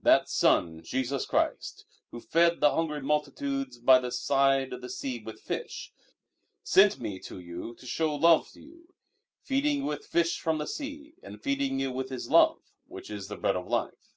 [0.00, 5.22] That Son, Jesus Christ, Who fed the hungry multitudes by the side of the sea
[5.22, 5.92] with fish,
[6.62, 8.94] sent me to you to show love to you,
[9.42, 13.28] feeding you with fish from the sea, and feeding you with His love, which is
[13.28, 14.14] the Bread of Life."